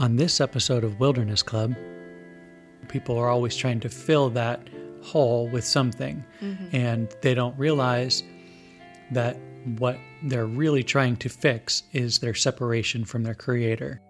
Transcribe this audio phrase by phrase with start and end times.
[0.00, 1.76] On this episode of Wilderness Club,
[2.88, 4.68] people are always trying to fill that
[5.04, 6.74] hole with something, mm-hmm.
[6.74, 8.24] and they don't realize
[9.12, 9.38] that
[9.78, 14.00] what they're really trying to fix is their separation from their creator.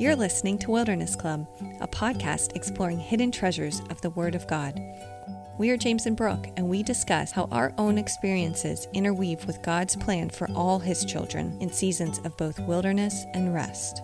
[0.00, 1.46] You're listening to Wilderness Club,
[1.80, 4.80] a podcast exploring hidden treasures of the Word of God.
[5.62, 9.94] We are James and Brooke, and we discuss how our own experiences interweave with God's
[9.94, 14.02] plan for all His children in seasons of both wilderness and rest.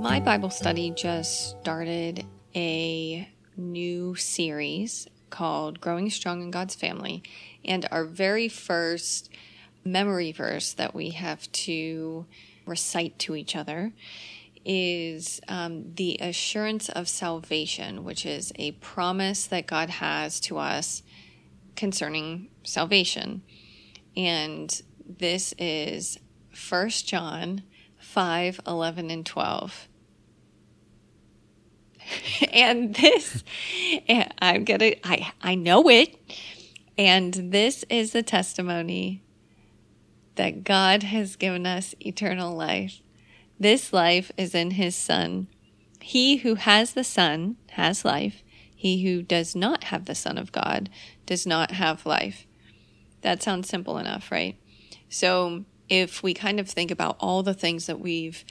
[0.00, 7.22] My Bible study just started a new series called Growing Strong in God's Family,
[7.64, 9.30] and our very first
[9.84, 12.26] memory verse that we have to
[12.66, 13.92] recite to each other
[14.64, 21.02] is um, the assurance of salvation, which is a promise that God has to us
[21.76, 23.42] concerning salvation.
[24.16, 26.18] And this is
[26.68, 27.62] 1 John
[27.98, 29.88] 5 11 and 12.
[32.52, 33.44] and this,
[34.38, 36.16] I'm gonna, I, I know it.
[36.96, 39.22] And this is the testimony
[40.34, 43.00] that God has given us eternal life.
[43.58, 45.48] This life is in his Son.
[46.00, 48.42] He who has the Son has life.
[48.74, 50.88] He who does not have the Son of God
[51.26, 52.46] does not have life.
[53.22, 54.56] That sounds simple enough, right?
[55.08, 58.44] So, if we kind of think about all the things that we've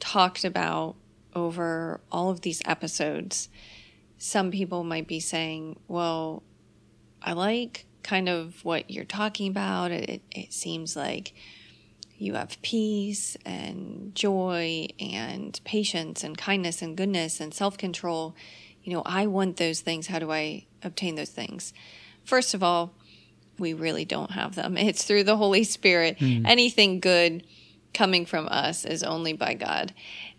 [0.00, 0.96] talked about
[1.34, 3.48] over all of these episodes,
[4.18, 6.42] some people might be saying, well,
[7.22, 9.92] I like kind of what you're talking about.
[9.92, 11.34] It, it seems like
[12.20, 18.36] you have peace and joy and patience and kindness and goodness and self control.
[18.84, 20.06] You know, I want those things.
[20.06, 21.72] How do I obtain those things?
[22.24, 22.92] First of all,
[23.58, 24.76] we really don't have them.
[24.78, 26.18] It's through the Holy Spirit.
[26.18, 26.46] Mm.
[26.46, 27.42] Anything good
[27.94, 29.94] coming from us is only by God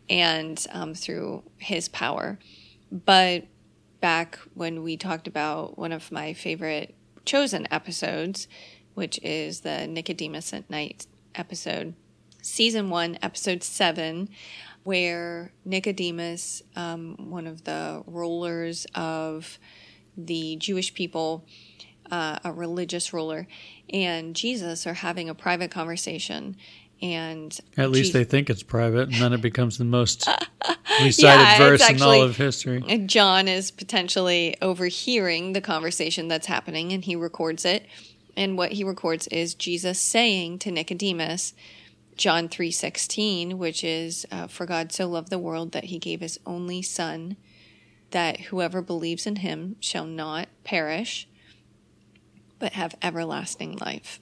[0.08, 2.38] and um, through His power.
[2.92, 3.46] But
[4.02, 6.94] back when we talked about one of my favorite
[7.26, 8.48] chosen episodes,
[8.94, 11.94] which is the Nicodemus at Night episode,
[12.42, 14.30] season one, episode seven,
[14.84, 19.60] where Nicodemus, um, one of the rulers of
[20.18, 21.46] the Jewish people,
[22.10, 23.48] uh, a religious ruler,
[23.92, 26.56] and Jesus are having a private conversation.
[27.04, 30.28] And At least they think it's private, and then it becomes the most
[31.04, 32.84] recited Yeah, verse in all actually- of history.
[32.88, 37.88] And John is potentially overhearing the conversation that's happening and he records it.
[38.36, 41.54] And what he records is Jesus saying to Nicodemus,
[42.16, 46.40] John 3:16, which is uh, for God so loved the world that he gave his
[46.46, 47.38] only son
[48.12, 51.28] that whoever believes in him shall not perish
[52.60, 54.22] but have everlasting life.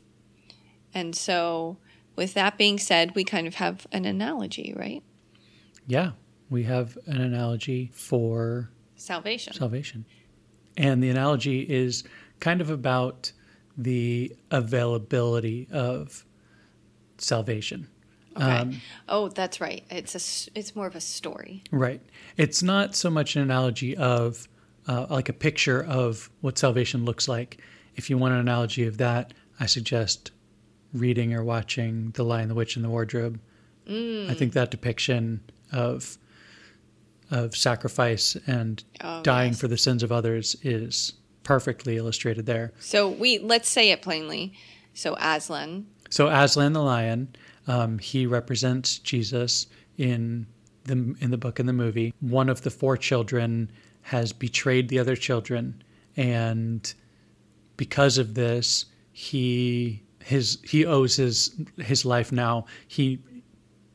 [0.94, 1.78] And so
[2.16, 5.04] with that being said, we kind of have an analogy, right?
[5.88, 6.12] Yeah,
[6.50, 9.54] we have an analogy for Salvation.
[9.54, 10.06] salvation.
[10.78, 12.04] And the analogy is
[12.40, 13.34] kind of about
[13.84, 16.26] the availability of
[17.18, 17.88] salvation.
[18.36, 18.46] Okay.
[18.46, 19.84] Um, oh, that's right.
[19.90, 21.64] It's a it's more of a story.
[21.72, 22.02] right.
[22.38, 24.48] It's not so much an analogy of
[24.88, 27.60] uh, like a picture of what salvation looks like.
[27.96, 30.32] If you want an analogy of that, I suggest
[30.94, 33.40] reading or watching The Lion, the Witch, and the Wardrobe.
[33.88, 35.42] I think that depiction
[35.72, 36.18] of
[37.32, 39.60] of sacrifice and Oh, dying yes.
[39.62, 41.14] for the sins of others is
[41.44, 42.74] perfectly illustrated there.
[42.80, 44.54] So we let's say it plainly.
[44.94, 47.36] So Aslan, So Aslan the lion,
[47.68, 49.68] um, he represents Jesus
[49.98, 50.48] in
[50.86, 52.14] the in the book and the movie.
[52.20, 55.84] One of the four children has betrayed the other children,
[56.18, 56.94] and
[57.78, 62.66] because of this, he his he owes his his life now.
[62.88, 63.20] He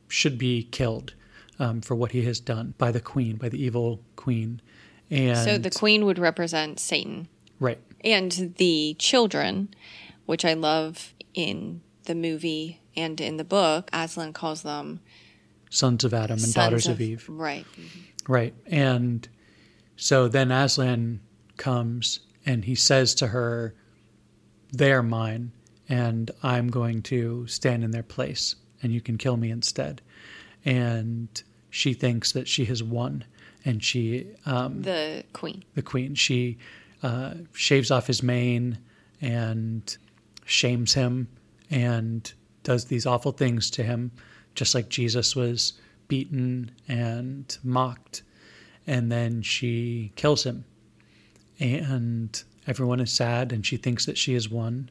[0.07, 1.13] should be killed
[1.59, 4.61] um, for what he has done by the queen, by the evil queen.
[5.09, 7.27] And so the queen would represent Satan,
[7.59, 9.69] right, and the children,
[10.25, 13.89] which I love in the movie and in the book.
[13.91, 14.99] Aslan calls them
[15.69, 17.25] sons of Adam and daughters of Eve.
[17.27, 17.65] Right.
[18.27, 18.53] Right.
[18.67, 19.27] And
[19.97, 21.19] so then Aslan
[21.57, 23.75] comes and he says to her,
[24.71, 25.51] They're mine,
[25.89, 30.01] and I'm going to stand in their place, and you can kill me instead.
[30.63, 31.29] And
[31.69, 33.25] she thinks that she has won,
[33.63, 35.63] and she, um, The queen.
[35.73, 36.57] the queen, she
[37.05, 38.79] uh, shaves off his mane
[39.21, 39.97] and
[40.45, 41.27] shames him
[41.69, 44.11] and does these awful things to him,
[44.55, 45.73] just like Jesus was
[46.07, 48.23] beaten and mocked.
[48.87, 50.65] And then she kills him.
[51.59, 54.89] And everyone is sad, and she thinks that she has won.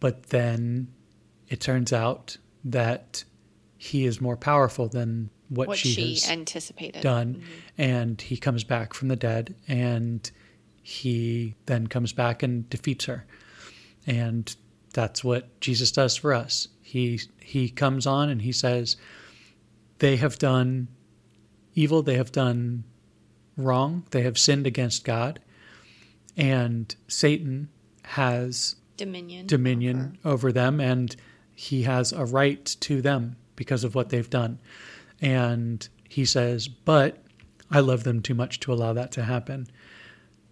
[0.00, 0.88] but then
[1.48, 3.24] it turns out that
[3.78, 7.02] he is more powerful than what, what she, she has anticipated.
[7.02, 7.42] done.
[7.78, 10.30] And he comes back from the dead and
[10.88, 13.26] he then comes back and defeats her.
[14.06, 14.54] And
[14.94, 16.68] that's what Jesus does for us.
[16.80, 18.96] He he comes on and he says,
[19.98, 20.86] They have done
[21.74, 22.84] evil, they have done
[23.56, 25.40] wrong, they have sinned against God,
[26.36, 27.68] and Satan
[28.04, 29.48] has Dominion.
[29.48, 31.16] dominion over them and
[31.52, 34.60] he has a right to them because of what they've done.
[35.20, 37.24] And he says, But
[37.72, 39.66] I love them too much to allow that to happen.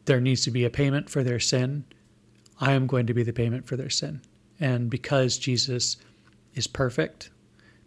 [0.04, 1.84] There needs to be a payment for their sin.
[2.60, 4.20] I am going to be the payment for their sin.
[4.60, 5.96] And because Jesus
[6.54, 7.30] is perfect,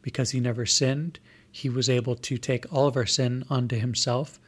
[0.01, 1.19] because he never sinned,
[1.51, 4.39] he was able to take all of our sin onto himself.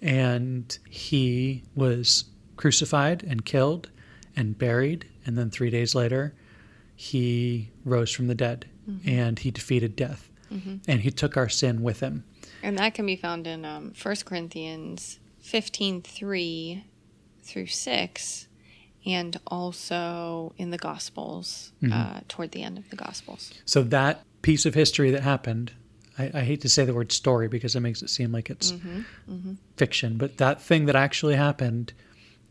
[0.00, 2.24] And he was
[2.56, 3.90] crucified and killed
[4.36, 5.06] and buried.
[5.24, 6.34] And then three days later,
[6.94, 8.66] he rose from the dead
[9.04, 10.30] and he defeated death.
[10.88, 12.24] And he took our sin with him.
[12.62, 16.84] And that can be found in um, 1 Corinthians 15 3
[17.48, 18.48] through 6,
[19.06, 21.92] and also in the Gospels, mm-hmm.
[21.92, 23.52] uh, toward the end of the Gospels.
[23.64, 25.72] So that piece of history that happened,
[26.18, 28.72] I, I hate to say the word story because it makes it seem like it's
[28.72, 29.00] mm-hmm,
[29.30, 29.52] mm-hmm.
[29.76, 31.92] fiction, but that thing that actually happened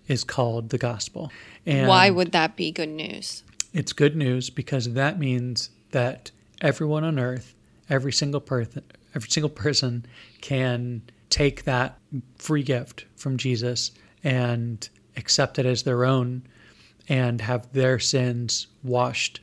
[0.07, 1.31] is called the gospel.
[1.65, 3.43] And Why would that be good news?
[3.73, 7.53] it's good news because that means that everyone on earth,
[7.89, 8.83] every single person,
[9.13, 10.05] every single person
[10.41, 11.97] can take that
[12.37, 13.91] free gift from Jesus
[14.23, 16.43] and accept it as their own
[17.09, 19.39] and have their sins washed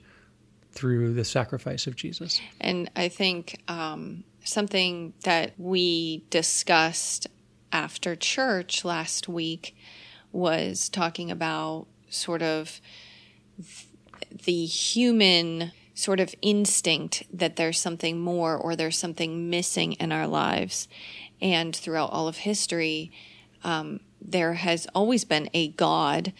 [0.72, 2.40] through the sacrifice of Jesus.
[2.60, 7.26] And I think um, something that we discussed
[7.72, 9.76] after church last week
[10.32, 12.80] was talking about sort of
[14.44, 20.26] the human sort of instinct that there's something more or there's something missing in our
[20.26, 20.88] lives.
[21.40, 23.12] And throughout all of history,
[23.62, 26.32] um, there has always been a God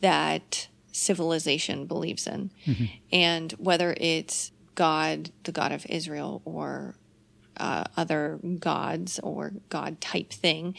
[0.00, 2.50] that civilization believes in.
[3.12, 6.94] And whether it's God, the God of Israel, or
[7.56, 10.74] uh, other gods or God type thing,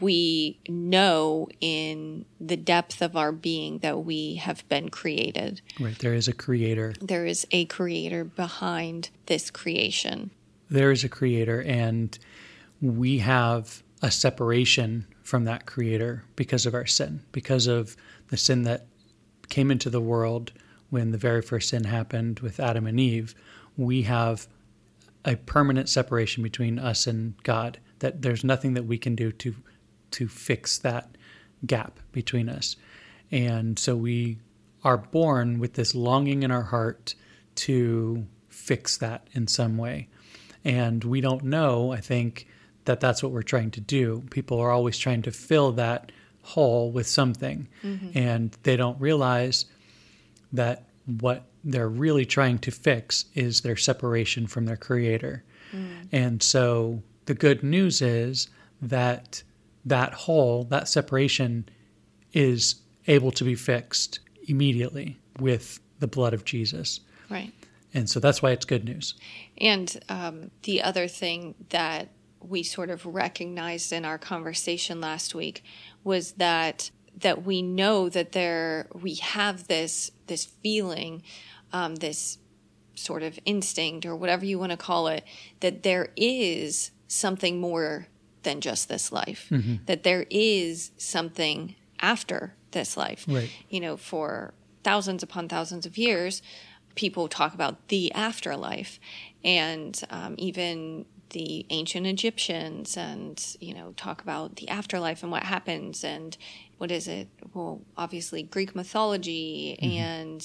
[0.00, 5.60] we know in the depth of our being that we have been created.
[5.80, 5.98] Right.
[5.98, 6.94] There is a creator.
[7.00, 10.30] There is a creator behind this creation.
[10.68, 12.16] There is a creator, and
[12.80, 17.96] we have a separation from that creator because of our sin, because of
[18.28, 18.86] the sin that
[19.48, 20.52] came into the world
[20.88, 23.34] when the very first sin happened with Adam and Eve.
[23.76, 24.46] We have
[25.24, 27.78] a permanent separation between us and God.
[27.98, 29.54] That there's nothing that we can do to
[30.12, 31.16] to fix that
[31.66, 32.76] gap between us.
[33.30, 34.38] And so we
[34.82, 37.14] are born with this longing in our heart
[37.56, 40.08] to fix that in some way.
[40.64, 42.46] And we don't know, I think,
[42.90, 44.24] that that's what we're trying to do.
[44.30, 46.10] People are always trying to fill that
[46.42, 47.68] hole with something.
[48.14, 49.66] And they don't realize
[50.52, 50.88] that
[51.20, 55.44] what they're really trying to fix is their separation from their creator.
[56.10, 58.48] And so the good news is
[58.82, 59.44] that
[59.84, 61.68] that hole, that separation
[62.32, 62.74] is
[63.06, 66.98] able to be fixed immediately with the blood of Jesus.
[67.30, 67.52] Right.
[67.94, 69.14] And so that's why it's good news.
[69.58, 72.08] And um, the other thing that
[72.40, 75.62] we sort of recognized in our conversation last week
[76.04, 81.22] was that that we know that there we have this this feeling,
[81.72, 82.38] um, this
[82.94, 85.24] sort of instinct or whatever you want to call it,
[85.60, 88.06] that there is something more
[88.42, 89.48] than just this life.
[89.86, 93.24] That there is something after this life.
[93.28, 93.50] Right.
[93.68, 94.54] You know, for
[94.84, 96.42] thousands upon thousands of years,
[96.94, 98.98] people talk about the afterlife,
[99.44, 105.44] and um, even the ancient Egyptians, and you know, talk about the afterlife and what
[105.44, 106.36] happens, and
[106.78, 107.28] what is it?
[107.54, 110.40] Well, obviously Greek mythology, and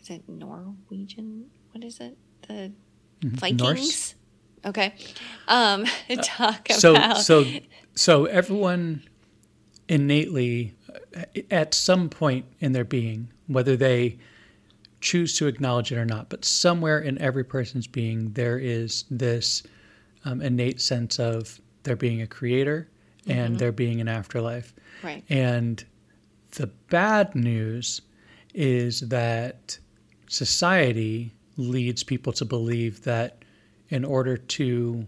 [0.00, 1.46] is it Norwegian?
[1.72, 2.16] What is it?
[2.46, 2.72] The
[3.22, 3.60] Vikings.
[3.60, 4.14] Norse?
[4.64, 4.94] Okay.
[5.46, 5.84] Um,
[6.22, 7.44] talk So about so
[7.94, 9.02] so everyone
[9.88, 10.74] innately
[11.16, 14.18] uh, at some point in their being, whether they
[15.00, 19.62] choose to acknowledge it or not, but somewhere in every person's being there is this
[20.24, 22.88] um, innate sense of there being a creator
[23.26, 24.72] and there being an afterlife.
[25.02, 25.22] right.
[25.28, 25.84] And
[26.52, 28.00] the bad news
[28.54, 29.78] is that
[30.28, 33.44] society leads people to believe that
[33.90, 35.06] in order to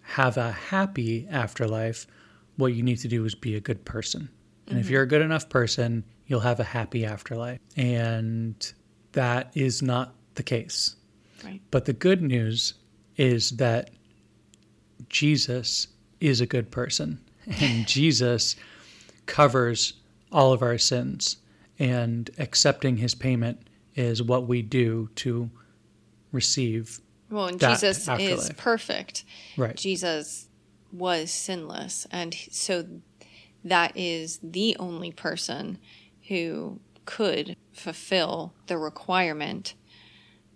[0.00, 2.06] have a happy afterlife,
[2.56, 4.28] what you need to do is be a good person.
[4.68, 7.58] And if you're a good enough person, you'll have a happy afterlife.
[7.76, 8.72] And
[9.12, 10.96] that is not the case.
[11.44, 11.60] Right.
[11.70, 12.74] But the good news
[13.16, 13.90] is that
[15.08, 15.88] Jesus
[16.20, 17.20] is a good person
[17.60, 18.56] and Jesus
[19.26, 19.94] covers
[20.30, 21.38] all of our sins
[21.78, 25.50] and accepting his payment is what we do to
[26.30, 27.00] receive
[27.30, 29.24] Well, and Jesus is perfect.
[29.56, 30.48] right Jesus
[30.92, 32.06] was sinless.
[32.10, 32.86] And so
[33.64, 35.78] that is the only person
[36.28, 39.74] who could fulfill the requirement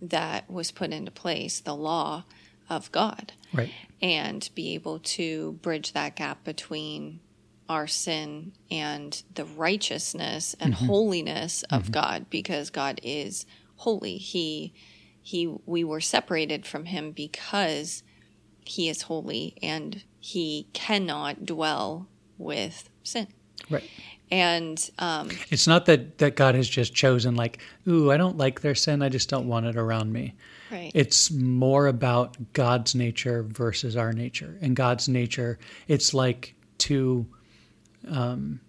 [0.01, 2.25] that was put into place, the law
[2.69, 3.73] of God, right.
[4.03, 7.21] And be able to bridge that gap between
[7.69, 10.87] our sin and the righteousness and mm-hmm.
[10.87, 11.93] holiness of mm-hmm.
[11.93, 14.17] God because God is holy.
[14.17, 14.73] He
[15.23, 18.03] he we were separated from him because
[18.65, 23.29] he is holy and he cannot dwell with sin.
[23.71, 23.89] right
[24.31, 28.61] And um, it's not that that God has just chosen like ooh I don't like
[28.61, 30.35] their sin I just don't want it around me
[30.71, 34.59] right, It's more about God's nature versus our nature.
[34.61, 37.27] And God's nature, it's like two,
[38.09, 38.61] um,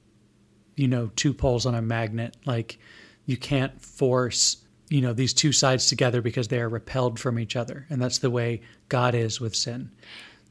[0.76, 2.38] you know, two poles on a magnet.
[2.46, 2.80] Like
[3.26, 4.58] you can't force,
[4.90, 7.86] you know, these two sides together because they are repelled from each other.
[7.90, 9.92] And that's the way God is with sin.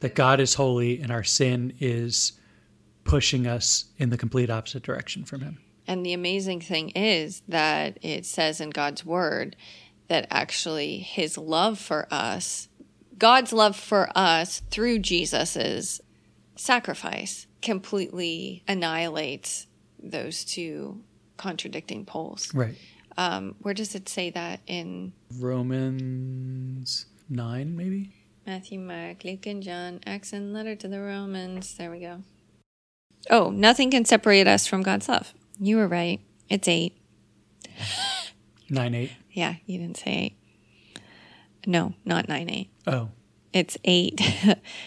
[0.00, 2.32] That God is holy and our sin is
[3.06, 5.58] pushing us in the complete opposite direction from Him.
[5.86, 9.56] And the amazing thing is that it says in God's word
[10.08, 12.68] that actually his love for us,
[13.18, 16.00] God's love for us through Jesus's
[16.56, 19.66] sacrifice, completely annihilates
[20.02, 21.02] those two
[21.36, 22.52] contradicting poles.
[22.54, 22.76] Right.
[23.16, 28.12] Um, where does it say that in Romans 9, maybe?
[28.46, 30.00] Matthew, Mark, Luke, and John?
[30.06, 31.74] Acts and letter to the Romans.
[31.76, 32.22] There we go.
[33.30, 35.34] Oh, nothing can separate us from God's love.
[35.58, 36.20] You were right.
[36.48, 36.96] It's eight.
[38.70, 39.12] 9 8.
[39.32, 40.36] Yeah, you didn't say eight.
[41.66, 42.70] No, not nine eight.
[42.86, 43.10] Oh,
[43.52, 44.20] It's eight.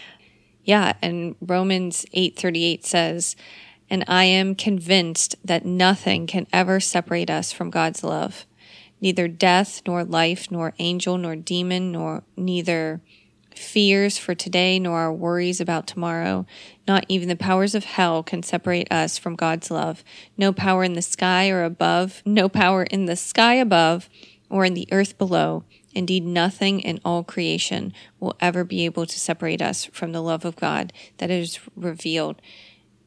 [0.64, 3.36] yeah, and Romans eight thirty eight says,
[3.90, 8.46] "And I am convinced that nothing can ever separate us from God's love,
[9.00, 13.02] neither death nor life, nor angel nor demon, nor neither."
[13.54, 16.46] Fears for today, nor our worries about tomorrow.
[16.86, 20.04] Not even the powers of hell can separate us from God's love.
[20.36, 24.08] No power in the sky or above, no power in the sky above
[24.48, 25.64] or in the earth below.
[25.94, 30.44] Indeed, nothing in all creation will ever be able to separate us from the love
[30.44, 32.40] of God that is revealed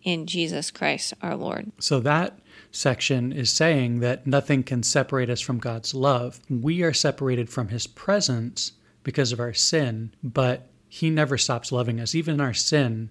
[0.03, 1.71] in Jesus Christ our Lord.
[1.79, 2.37] So that
[2.71, 6.39] section is saying that nothing can separate us from God's love.
[6.49, 8.73] We are separated from his presence
[9.03, 12.15] because of our sin, but he never stops loving us.
[12.15, 13.09] Even our sin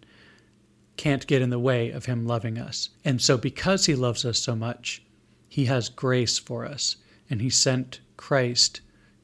[0.96, 2.90] can't get in the way of him loving us.
[3.04, 5.02] And so because he loves us so much,
[5.48, 6.96] he has grace for us,
[7.28, 8.80] and he sent Christ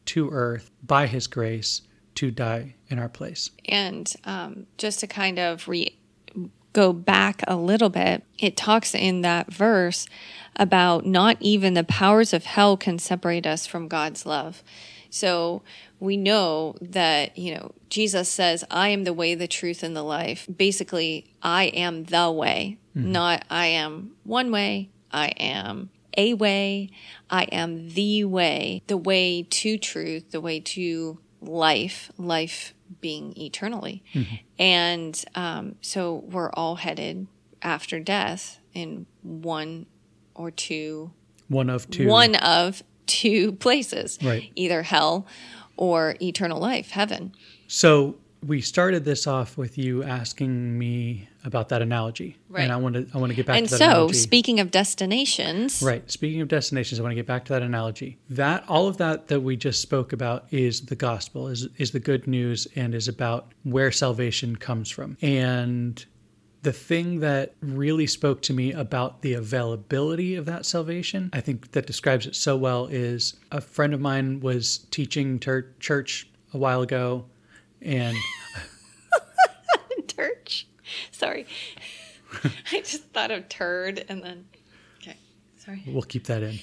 [0.07, 1.83] to earth by his grace
[2.17, 3.51] to die in our place.
[3.67, 5.97] And um, just to kind of re-
[6.73, 10.07] go back a little bit, it talks in that verse
[10.57, 14.63] about not even the powers of hell can separate us from God's love.
[15.11, 15.63] So
[16.01, 20.03] we know that, you know, Jesus says, I am the way, the truth, and the
[20.03, 20.47] life.
[20.55, 26.91] Basically, I am the way, not I am one way, I am a way,
[27.31, 34.03] I am the way, the way to truth, the way to life, life being eternally.
[34.59, 37.29] And um, so we're all headed
[37.63, 39.87] after death in one
[40.35, 41.13] or two
[41.49, 42.09] One of two.
[42.09, 44.53] one of two places Right.
[44.55, 45.27] either hell
[45.77, 47.33] or eternal life heaven
[47.67, 52.63] So we started this off with you asking me about that analogy, Right.
[52.63, 54.15] and I want to I want to get back and to that And so analogy.
[54.19, 56.09] speaking of destinations Right.
[56.11, 58.19] Speaking of destinations, I want to get back to that analogy.
[58.31, 62.01] That all of that that we just spoke about is the gospel, is is the
[62.01, 65.17] good news, and is about where salvation comes from.
[65.23, 66.05] And
[66.63, 71.73] the thing that really spoke to me about the availability of that salvation, I think
[71.73, 76.59] that describes it so well, is a friend of mine was teaching tur- church a
[76.59, 77.27] while ago,
[77.81, 78.17] and
[80.09, 80.67] church
[81.13, 81.47] sorry
[82.73, 84.45] i just thought of turd and then
[85.01, 85.17] okay
[85.57, 86.59] sorry We'll keep that in.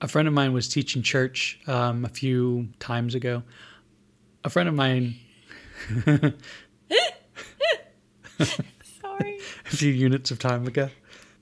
[0.00, 3.42] a friend of mine was teaching church um, a few times ago.
[4.44, 5.16] A friend of mine,
[9.00, 10.88] sorry a few units of time ago,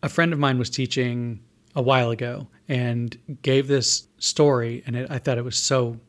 [0.03, 1.41] a friend of mine was teaching
[1.75, 6.01] a while ago and gave this story, and it, I thought it was so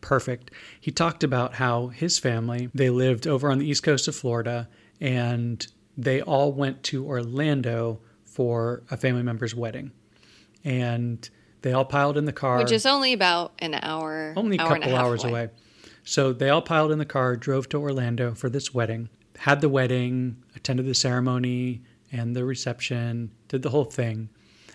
[0.00, 0.50] perfect.
[0.80, 4.68] He talked about how his family they lived over on the east coast of Florida,
[5.00, 5.66] and
[5.96, 9.92] they all went to Orlando for a family member's wedding.
[10.64, 11.28] and
[11.62, 12.58] they all piled in the car.
[12.58, 14.32] Which is only about an hour.
[14.36, 15.50] only a hour couple hours away.
[16.04, 19.68] So they all piled in the car, drove to Orlando for this wedding, had the
[19.70, 21.80] wedding, attended the ceremony
[22.12, 24.28] and the reception, did the whole thing.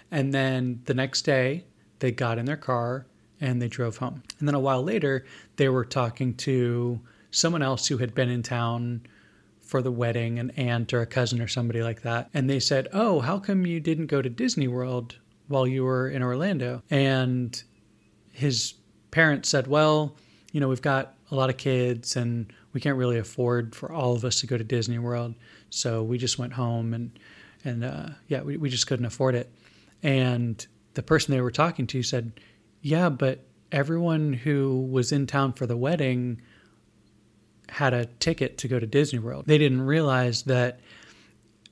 [0.09, 1.65] And then the next day,
[1.99, 3.05] they got in their car
[3.39, 4.23] and they drove home.
[4.39, 5.23] And then a while later,
[5.57, 9.05] they were talking to someone else who had been in town
[9.61, 12.31] for the wedding, an aunt or a cousin or somebody like that.
[12.33, 15.15] And they said, Oh, how come you didn't go to Disney World
[15.47, 16.81] while you were in Orlando?
[16.89, 17.63] And
[18.31, 18.73] his
[19.11, 20.17] parents said, Well,
[20.51, 24.15] you know, we've got a lot of kids and we can't really afford for all
[24.15, 25.33] of us to go to Disney World.
[25.69, 27.17] So we just went home and,
[27.63, 29.49] and uh, yeah, we, we just couldn't afford it.
[30.03, 30.63] And
[30.93, 32.33] the person they were talking to said,
[32.81, 36.41] Yeah, but everyone who was in town for the wedding
[37.69, 39.45] had a ticket to go to Disney World.
[39.47, 40.81] They didn't realize that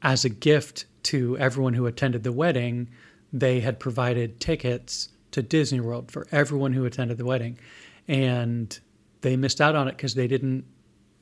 [0.01, 2.87] as a gift to everyone who attended the wedding,
[3.33, 7.59] they had provided tickets to Disney World for everyone who attended the wedding.
[8.07, 8.79] And
[9.19, 10.63] they missed out on it because they didn't,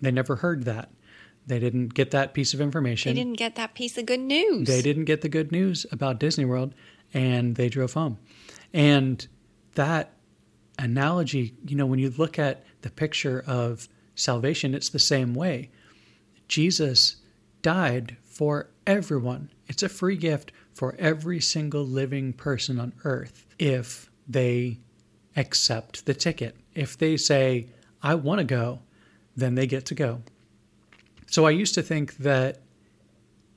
[0.02, 0.92] they never heard that.
[1.48, 3.14] They didn't get that piece of information.
[3.14, 4.68] They didn't get that piece of good news.
[4.68, 6.74] They didn't get the good news about Disney World
[7.14, 8.20] and they drove home.
[8.74, 9.28] And
[9.76, 10.14] that
[10.78, 15.72] analogy, you know, when you look at the picture of salvation, it's the same way.
[16.48, 17.18] Jesus
[17.62, 19.52] died for everyone.
[19.68, 24.80] It's a free gift for every single living person on earth if they
[25.36, 26.56] accept the ticket.
[26.74, 27.68] If they say,
[28.02, 28.80] I want to go,
[29.36, 30.22] then they get to go.
[31.28, 32.62] So I used to think that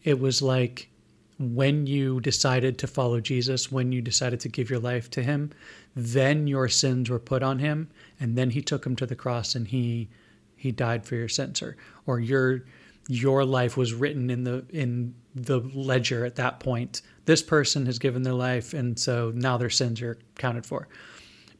[0.02, 0.90] it was like
[1.38, 5.50] when you decided to follow Jesus, when you decided to give your life to him,
[5.96, 7.90] then your sins were put on him
[8.20, 10.08] and then he took them to the cross and he
[10.56, 11.76] he died for your sins or
[12.06, 12.64] or your
[13.08, 17.02] your life was written in the in the ledger at that point.
[17.24, 20.88] This person has given their life and so now their sins are counted for.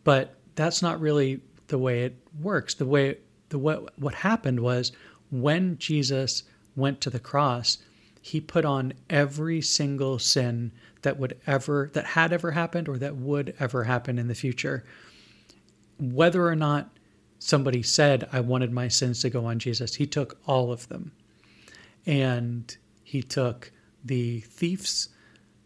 [0.04, 2.74] But that's not really the way it works.
[2.74, 3.16] The way
[3.48, 4.92] the what what happened was
[5.30, 6.44] when Jesus
[6.76, 7.78] went to the cross,
[8.20, 13.16] he put on every single sin that would ever that had ever happened or that
[13.16, 14.84] would ever happen in the future.
[15.98, 16.90] Whether or not
[17.38, 21.12] somebody said I wanted my sins to go on Jesus, he took all of them.
[22.06, 23.70] And he took
[24.04, 25.10] the thief's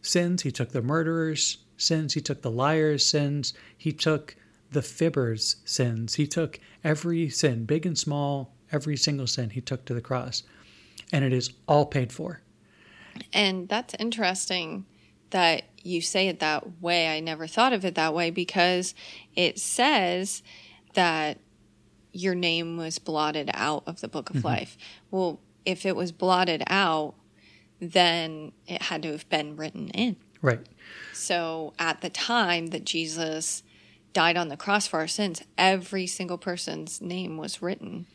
[0.03, 4.37] sins, he took the murderer's sins, he took the liar's sins, he took
[4.71, 6.15] the fibber's sins.
[6.15, 10.43] He took every sin, big and small, every single sin he took to the cross.
[11.13, 12.43] And it is all paid for.
[13.33, 14.85] And that's interesting
[15.31, 17.09] that you say it that way.
[17.09, 18.95] I never thought of it that way because
[19.35, 20.43] it says
[20.95, 21.39] that
[22.13, 24.47] your name was blotted out of the book of mm-hmm.
[24.47, 24.77] life.
[25.11, 27.15] Well, if it was blotted out,
[27.81, 30.17] then it had to have been written in.
[30.41, 30.61] Right.
[31.13, 33.63] So at the time that Jesus
[34.13, 38.07] died on the cross for our sins, every single person's name was written.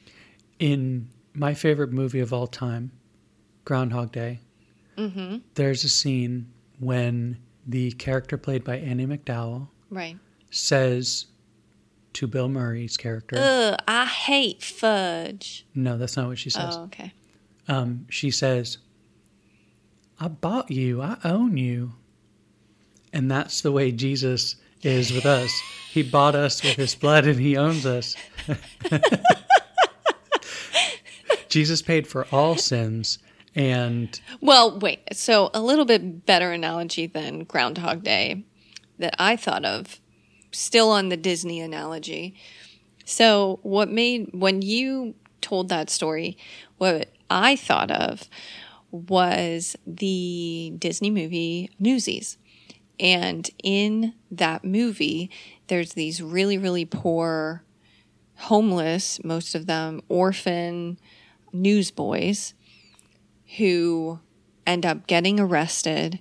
[0.60, 2.92] In my favorite movie of all time,
[3.66, 4.40] Groundhog Day,
[4.98, 5.38] mm-hmm.
[5.56, 10.18] there's a scene when the character played by Andie MacDowell right.
[10.52, 11.26] says
[12.14, 15.66] to Bill Murray's character, Ugh, I hate fudge.
[15.74, 16.76] No, that's not what she says.
[16.78, 17.14] Oh, okay.
[17.68, 18.78] Um, she says,
[20.20, 21.94] I bought you, I own you.
[23.12, 25.52] And that's the way Jesus is with us.
[25.94, 28.16] He bought us with his blood and he owns us.
[31.50, 33.20] Jesus paid for all sins
[33.54, 35.02] and Well, wait.
[35.14, 38.44] So a little bit better analogy than Groundhog Day
[38.98, 40.00] that I thought of
[40.52, 42.34] still on the Disney analogy.
[43.06, 46.40] So what made when you told that story,
[46.80, 48.28] what I thought of
[48.90, 52.40] was the Disney movie Newsies.
[53.00, 55.30] And in that movie,
[55.68, 57.64] there's these really, really poor,
[58.36, 61.00] homeless, most of them orphan
[61.52, 62.54] newsboys
[63.58, 64.20] who
[64.66, 66.20] end up getting arrested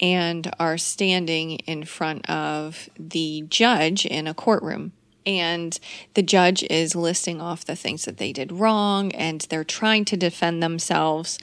[0.00, 4.92] and are standing in front of the judge in a courtroom.
[5.24, 5.78] And
[6.14, 10.16] the judge is listing off the things that they did wrong and they're trying to
[10.16, 11.38] defend themselves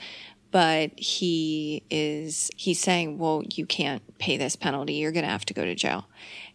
[0.50, 5.44] but he is he's saying well you can't pay this penalty you're going to have
[5.44, 6.06] to go to jail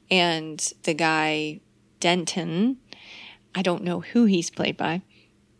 [0.10, 1.60] and the guy
[2.00, 2.78] denton
[3.54, 5.02] i don't know who he's played by.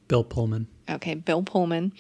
[0.08, 0.68] Bill pullman.
[0.90, 1.94] Okay bill pullman.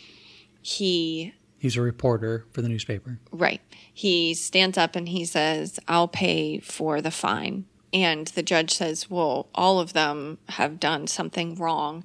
[0.62, 3.20] He he's a reporter for the newspaper.
[3.32, 3.62] Right.
[3.94, 7.66] He stands up and he says i'll pay for the fine.
[7.94, 12.04] And the judge says well all of them have done something wrong.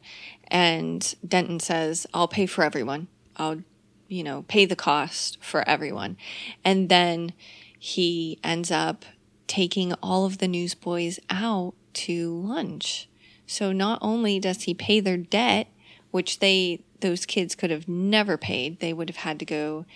[0.48, 3.08] And denton says i'll pay for everyone.
[3.36, 3.62] I'll
[4.10, 6.16] you know, pay the cost for everyone.
[6.64, 7.32] And then
[7.78, 9.04] he ends up
[9.50, 13.08] taking all of the newsboys out to lunch.
[13.46, 15.66] So not only does he pay their debt,
[16.12, 19.86] which they those kids could have never paid, they would have had to go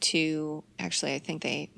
[0.00, 1.70] to actually I think they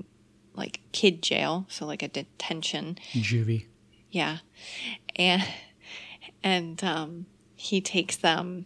[0.54, 2.96] like kid jail, so like a detention.
[3.12, 3.66] Juvie.
[4.10, 4.38] Yeah.
[5.14, 5.44] And
[6.42, 8.64] and um he takes them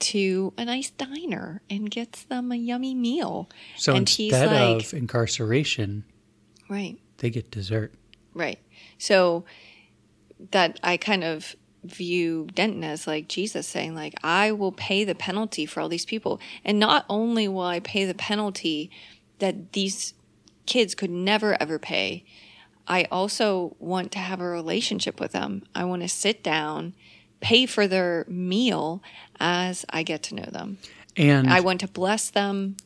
[0.00, 3.48] to a nice diner and gets them a yummy meal.
[3.78, 6.04] So and he's instead like- of incarceration,
[6.68, 6.98] Right.
[7.18, 7.94] they get dessert.
[8.34, 8.58] Right.
[8.98, 9.44] So
[10.50, 15.16] that I kind of view Denton as like Jesus saying like I will pay the
[15.16, 18.88] penalty for all these people and not only will I pay the penalty
[19.40, 20.14] that these
[20.64, 22.24] kids could never ever pay
[22.86, 25.62] I also want to have a relationship with them.
[25.74, 26.94] I want to sit down,
[27.40, 29.02] pay for their meal
[29.38, 30.78] as I get to know them.
[31.16, 32.76] And I want to bless them.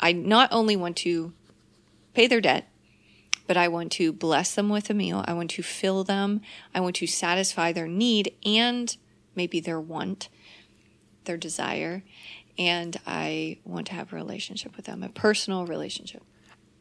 [0.00, 1.32] I not only want to
[2.12, 2.68] pay their debt,
[3.46, 5.24] but I want to bless them with a meal.
[5.26, 6.40] I want to fill them.
[6.74, 8.96] I want to satisfy their need and
[9.34, 10.28] maybe their want,
[11.24, 12.02] their desire.
[12.58, 16.22] And I want to have a relationship with them, a personal relationship.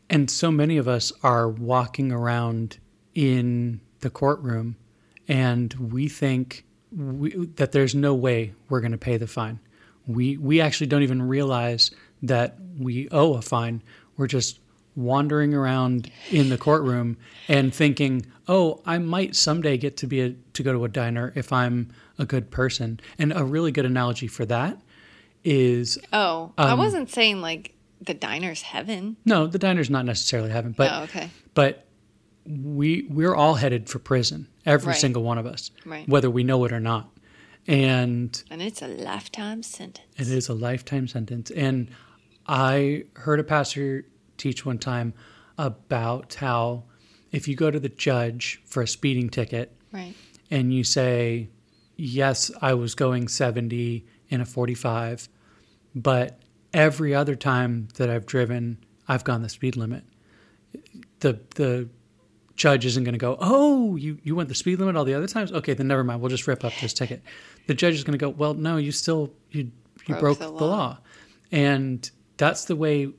[0.10, 2.78] And so many of us are walking around
[3.14, 4.76] in the courtroom
[5.28, 9.60] and we think we, that there's no way we're going to pay the fine.
[10.08, 13.82] We, we actually don't even realize that we owe a fine.
[14.18, 14.60] We're just
[14.96, 20.36] wandering around in the courtroom and thinking, "Oh, I might someday get to be a,
[20.54, 24.28] to go to a diner if I'm a good person." And a really good analogy
[24.28, 24.80] for that
[25.44, 29.18] is Oh, I um, wasn't saying like the diner's heaven.
[29.26, 31.30] no, the diner's not necessarily heaven, but oh, okay.
[31.54, 31.86] but
[32.48, 35.00] we we're all headed for prison every Right.
[35.00, 36.08] single one of us Right.
[36.08, 37.10] whether we know it or not
[37.68, 40.06] and And it's a lifetime sentence.
[40.18, 41.90] it is a lifetime sentence and
[42.48, 44.06] i heard a pastor
[44.38, 45.14] teach one time
[45.58, 46.84] about how
[47.32, 50.14] if you go to the judge for a speeding ticket Right.
[50.52, 51.50] and you say
[51.96, 55.30] yes i was going 70 in a 45
[55.96, 56.40] but
[56.74, 60.04] every other time that i've driven i've gone the speed limit
[61.22, 61.88] the the
[62.56, 65.28] judge isn't going to go oh you you went the speed limit all the other
[65.28, 67.22] times okay then never mind we'll just rip up this ticket
[67.68, 69.72] the judge is going to go well no you still you
[70.08, 70.60] you Broke broke, the the, law.
[70.68, 70.98] law.
[71.52, 73.10] and that's the way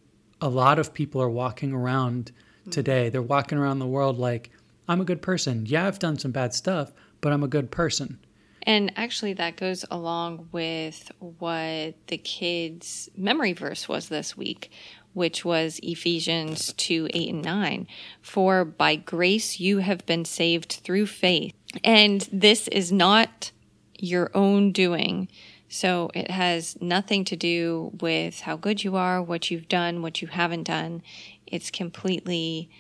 [0.41, 2.33] a lot of people are walking around
[2.67, 2.73] mm.
[2.73, 4.51] today they're walking around the world like
[4.89, 8.19] i'm a good person yeah i've done some bad stuff but i'm a good person
[8.67, 14.73] And actually, that goes along with what the kids' memory verse was this week,
[15.15, 17.87] which was Ephesians 2 8 and 9.
[18.23, 21.55] For by grace you have been saved through faith.
[21.85, 23.53] And this is not
[23.99, 25.29] your own doing.
[25.69, 30.23] So it has nothing to do with how good you are, what you've done, what
[30.23, 31.03] you haven't done.
[31.47, 32.71] It's completely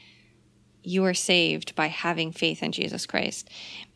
[0.83, 3.51] you are saved by having faith in Jesus Christ.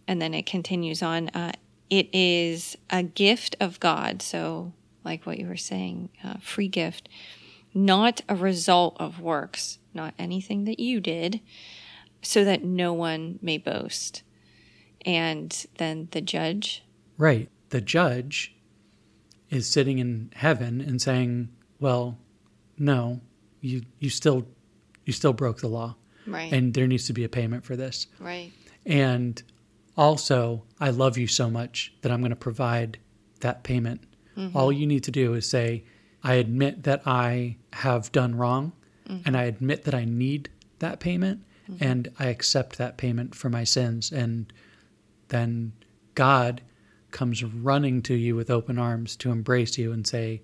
[0.08, 1.28] And then it continues on.
[1.28, 1.52] Uh,
[1.88, 4.22] it is a gift of God.
[4.22, 4.72] So,
[5.04, 7.08] like what you were saying, uh, free gift,
[7.72, 11.40] not a result of works, not anything that you did,
[12.22, 14.22] so that no one may boast.
[15.06, 16.82] And then the judge,
[17.16, 18.54] right the judge
[19.50, 22.16] is sitting in heaven and saying well
[22.78, 23.20] no
[23.60, 24.46] you you still
[25.04, 25.96] you still broke the law.
[26.26, 28.06] Right, and there needs to be a payment for this.
[28.18, 28.52] Right,
[28.86, 29.42] And
[29.96, 32.98] also, I love you so much that I'm going to provide
[33.40, 34.02] that payment.
[34.36, 34.56] Mm-hmm.
[34.56, 35.84] All you need to do is say,
[36.22, 38.72] I admit that I have done wrong,
[39.08, 39.22] mm-hmm.
[39.26, 41.82] and I admit that I need that payment, mm-hmm.
[41.82, 44.12] and I accept that payment for my sins.
[44.12, 44.52] And
[45.28, 45.72] then
[46.14, 46.60] God
[47.10, 50.42] comes running to you with open arms to embrace you and say,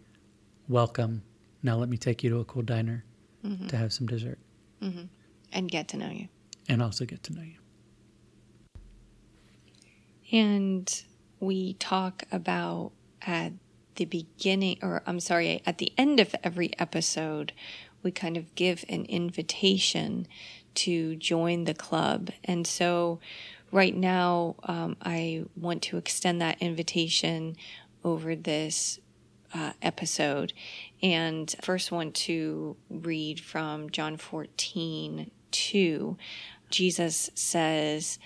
[0.68, 1.22] Welcome.
[1.62, 3.04] Now let me take you to a cool diner
[3.44, 3.66] mm-hmm.
[3.68, 4.38] to have some dessert
[4.82, 5.04] mm-hmm.
[5.52, 6.28] and get to know you.
[6.68, 7.56] and also get to know you.
[10.32, 11.04] And
[11.40, 13.52] we talk about at
[13.96, 17.52] the beginning, or I'm sorry, at the end of every episode,
[18.02, 20.26] we kind of give an invitation
[20.74, 22.30] to join the club.
[22.44, 23.18] And so
[23.72, 27.56] right now, um, I want to extend that invitation
[28.04, 29.00] over this
[29.54, 30.52] uh, episode.
[31.02, 36.16] And first want to read from John 14 2.
[36.68, 38.18] Jesus says,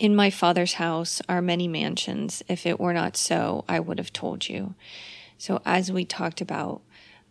[0.00, 2.42] in my Father's house are many mansions.
[2.48, 4.74] If it were not so, I would have told you.
[5.36, 6.80] So, as we talked about,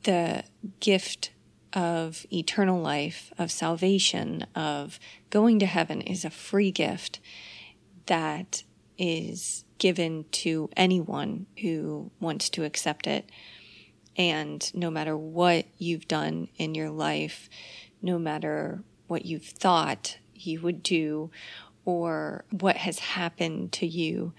[0.04, 0.44] the
[0.80, 1.32] gift
[1.74, 7.20] of eternal life, of salvation, of going to heaven is a free gift
[8.08, 8.64] that
[8.98, 13.30] is given to anyone who wants to accept it.
[14.18, 17.50] And no matter what you've done in your life,
[18.02, 21.32] no matter what you've thought, you would do
[21.86, 24.34] or what has happened to you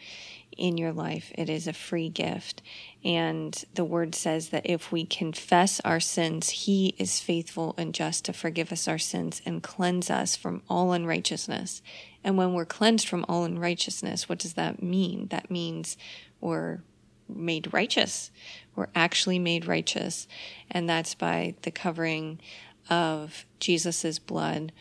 [0.61, 1.33] in your life.
[1.35, 2.63] It is a free gift.
[3.03, 8.27] And the word says that if we confess our sins, he is faithful and just
[8.27, 11.83] to forgive us our sins and cleanse us from all unrighteousness.
[12.23, 15.29] And when we're cleansed from all unrighteousness, what does that mean?
[15.29, 15.97] That means
[16.41, 16.83] we're
[17.29, 18.31] made righteous.
[18.77, 20.29] We're actually made righteous.
[20.71, 22.41] And that's by the covering
[22.89, 24.73] of Jesus' blood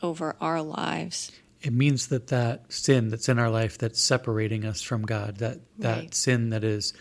[0.00, 4.82] over our lives it means that that sin that's in our life that's separating us
[4.82, 6.14] from God, that that right.
[6.14, 6.92] sin that is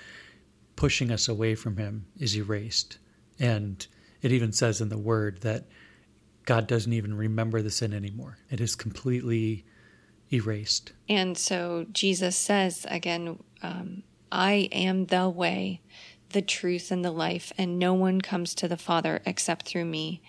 [0.75, 2.99] pushing us away from Him, is erased.
[3.39, 3.85] And
[4.21, 5.65] it even says in the Word that
[6.45, 8.37] God doesn't even remember the sin anymore.
[8.51, 9.65] It is completely
[10.31, 10.93] erased.
[11.09, 15.81] And so Jesus says again, um, "I am the way."
[16.29, 20.21] the truth and the life, and no one comes to the Father except through me.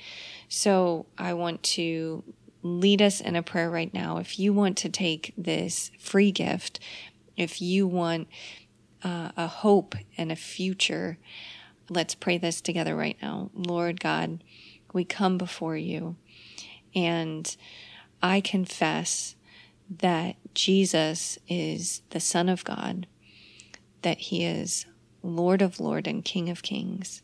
[0.48, 2.24] So I want to
[2.62, 4.18] lead us in a prayer right now.
[4.18, 6.78] If you want to take this free gift,
[7.36, 8.28] if you want
[9.02, 11.18] uh, a hope and a future,
[11.88, 13.50] let's pray this together right now.
[13.54, 14.44] Lord God,
[14.92, 16.16] we come before you
[16.94, 17.56] and
[18.22, 19.34] I confess
[19.90, 23.06] that Jesus is the Son of God,
[24.02, 24.86] that He is
[25.22, 27.22] Lord of Lords and King of Kings,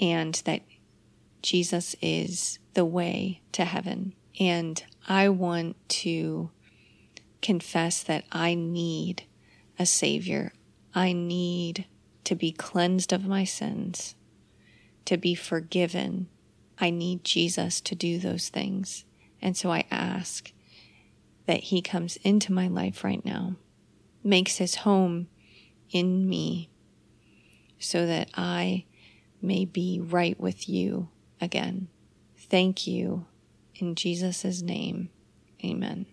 [0.00, 0.62] and that
[1.42, 4.14] Jesus is the way to heaven.
[4.40, 6.50] And I want to
[7.42, 9.24] confess that I need
[9.78, 10.52] a Savior.
[10.94, 11.86] I need
[12.24, 14.14] to be cleansed of my sins,
[15.04, 16.28] to be forgiven.
[16.78, 19.04] I need Jesus to do those things.
[19.40, 20.52] And so I ask
[21.46, 23.56] that He comes into my life right now,
[24.22, 25.28] makes His home
[25.90, 26.70] in me,
[27.78, 28.84] so that I
[29.40, 31.08] may be right with you
[31.40, 31.88] again.
[32.36, 33.26] Thank you
[33.74, 35.10] in Jesus' name,
[35.64, 36.06] amen.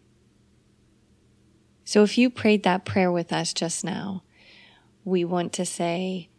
[1.83, 4.23] So if you prayed that prayer with us just now,
[5.03, 6.29] we want to say,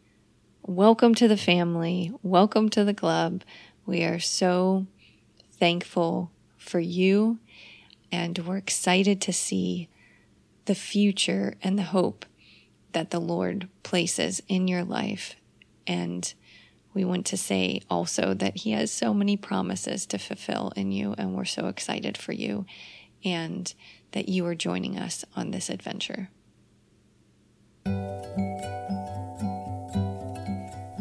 [0.62, 2.12] Welcome to the family.
[2.22, 3.42] Welcome to the club.
[3.87, 4.87] We are so
[5.59, 7.38] thankful for you,
[8.12, 9.88] and we're excited to see
[10.66, 12.26] the future and the hope
[12.92, 15.35] that the Lord places in your life.
[15.87, 16.33] And
[16.92, 21.14] we want to say also that He has so many promises to fulfill in you,
[21.16, 22.66] and we're so excited for you
[23.24, 23.74] and
[24.12, 26.31] that you are joining us on this adventure.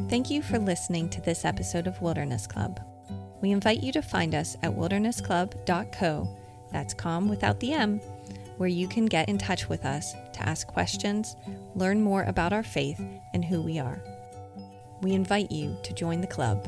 [0.09, 2.79] Thank you for listening to this episode of Wilderness Club.
[3.41, 6.37] We invite you to find us at wildernessclub.co,
[6.71, 7.99] that's com without the M,
[8.57, 11.35] where you can get in touch with us to ask questions,
[11.75, 13.01] learn more about our faith,
[13.33, 14.01] and who we are
[15.01, 16.67] we invite you to join the club.